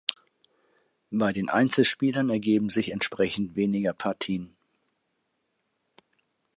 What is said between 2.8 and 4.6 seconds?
entsprechend weniger Partien.